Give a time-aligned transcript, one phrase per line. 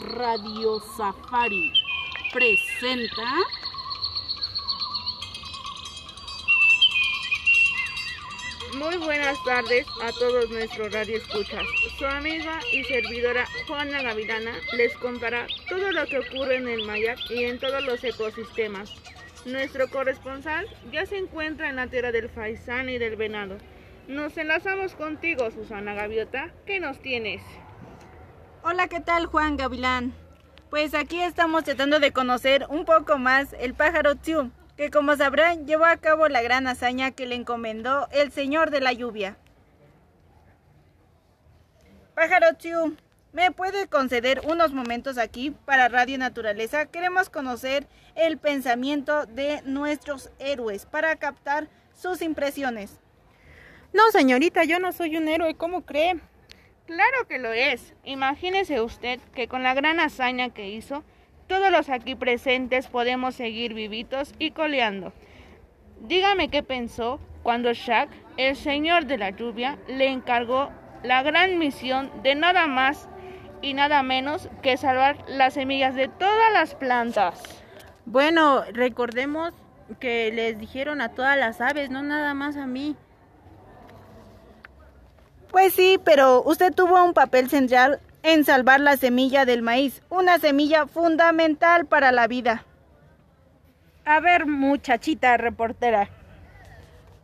[0.00, 1.72] Radio Safari
[2.30, 3.22] presenta
[8.74, 11.64] Muy buenas tardes a todos nuestros radioescuchas.
[11.98, 17.18] Su amiga y servidora Juana Gavilana les contará todo lo que ocurre en el Mayac
[17.30, 18.92] y en todos los ecosistemas.
[19.46, 23.56] Nuestro corresponsal ya se encuentra en la tierra del faisán y del venado.
[24.08, 26.52] Nos enlazamos contigo, Susana Gaviota.
[26.66, 27.40] ¿Qué nos tienes?
[28.68, 30.12] Hola, ¿qué tal, Juan Gavilán?
[30.70, 35.68] Pues aquí estamos tratando de conocer un poco más el pájaro Tiu, que como sabrán
[35.68, 39.36] llevó a cabo la gran hazaña que le encomendó el Señor de la Lluvia.
[42.16, 42.96] Pájaro Tiu,
[43.32, 46.86] ¿me puede conceder unos momentos aquí para Radio Naturaleza?
[46.86, 47.86] Queremos conocer
[48.16, 52.98] el pensamiento de nuestros héroes para captar sus impresiones.
[53.92, 56.20] No, señorita, yo no soy un héroe, ¿cómo cree?
[56.86, 57.94] Claro que lo es.
[58.04, 61.02] Imagínese usted que con la gran hazaña que hizo,
[61.48, 65.12] todos los aquí presentes podemos seguir vivitos y coleando.
[66.00, 70.70] Dígame qué pensó cuando Shaq, el señor de la lluvia, le encargó
[71.02, 73.08] la gran misión de nada más
[73.62, 77.42] y nada menos que salvar las semillas de todas las plantas.
[78.04, 79.52] Bueno, recordemos
[79.98, 82.96] que les dijeron a todas las aves, no nada más a mí.
[85.56, 90.38] Pues sí, pero usted tuvo un papel central en salvar la semilla del maíz, una
[90.38, 92.66] semilla fundamental para la vida.
[94.04, 96.10] A ver, muchachita reportera,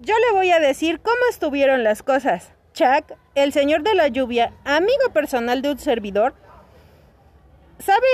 [0.00, 2.52] yo le voy a decir cómo estuvieron las cosas.
[2.72, 6.32] Chuck, el señor de la lluvia, amigo personal de un servidor,
[7.80, 8.06] sabe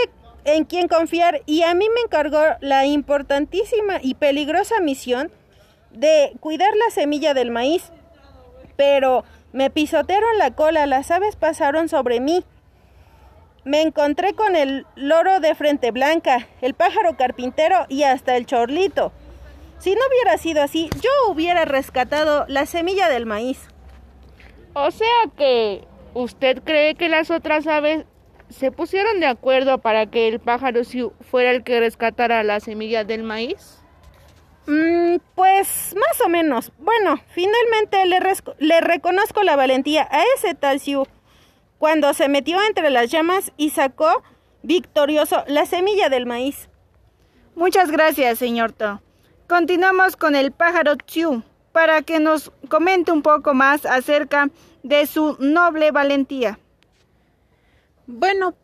[0.46, 5.30] en quién confiar y a mí me encargó la importantísima y peligrosa misión
[5.92, 7.92] de cuidar la semilla del maíz.
[8.76, 9.24] Pero
[9.58, 12.44] me pisotearon la cola, las aves pasaron sobre mí.
[13.64, 19.10] Me encontré con el loro de frente blanca, el pájaro carpintero y hasta el chorlito.
[19.80, 23.58] Si no hubiera sido así, yo hubiera rescatado la semilla del maíz.
[24.74, 25.84] O sea que
[26.14, 28.04] usted cree que las otras aves
[28.50, 30.82] se pusieron de acuerdo para que el pájaro
[31.20, 33.77] fuera el que rescatara la semilla del maíz.
[36.18, 36.72] Más o menos.
[36.78, 38.18] Bueno, finalmente le,
[38.58, 41.06] le, reconozco la valentía a ese tal Siu
[41.78, 44.24] cuando se metió entre las llamas y sacó
[44.64, 46.70] victorioso la semilla del maíz.
[47.54, 49.00] Muchas gracias, señor To.
[49.46, 54.50] Continuamos con el pájaro Tiu para que nos comente un poco más acerca
[54.82, 56.58] de su noble valentía.
[58.08, 58.56] Bueno,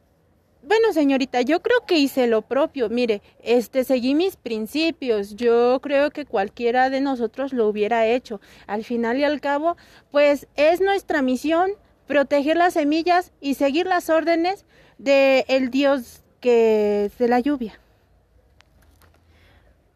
[0.66, 2.88] bueno, señorita, yo creo que hice lo propio.
[2.88, 5.36] Mire, este seguí mis principios.
[5.36, 8.40] Yo creo que cualquiera de nosotros lo hubiera hecho.
[8.66, 9.76] Al final y al cabo,
[10.10, 11.72] pues es nuestra misión
[12.06, 14.64] proteger las semillas y seguir las órdenes
[14.98, 17.80] de el Dios que es de la lluvia.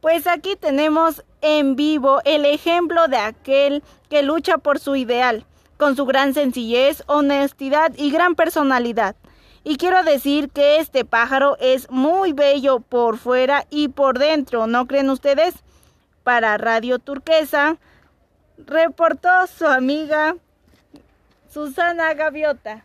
[0.00, 5.45] Pues aquí tenemos en vivo el ejemplo de aquel que lucha por su ideal,
[5.77, 9.17] con su gran sencillez, honestidad y gran personalidad.
[9.65, 14.87] Y quiero decir que este pájaro es muy bello por fuera y por dentro, ¿no
[14.87, 15.55] creen ustedes?
[16.23, 17.77] Para Radio Turquesa,
[18.59, 20.37] reportó su amiga
[21.51, 22.85] Susana Gaviota.